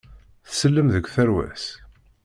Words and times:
Tsellem 0.49 0.87
deg 0.93 1.05
tarwa-s. 1.13 1.65